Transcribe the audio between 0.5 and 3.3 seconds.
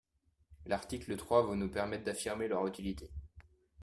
L’article trois va nous permettre d’affirmer leur utilité.